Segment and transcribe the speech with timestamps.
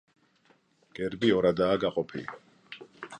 [0.99, 2.25] გერბი ორადაა გაყოფილი.